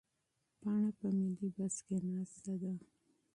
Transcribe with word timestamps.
پاڼه 0.59 0.89
په 0.99 1.07
ملي 1.17 1.49
بس 1.55 1.75
کې 1.85 1.95
ناسته 2.09 2.53
ده. 2.61 2.71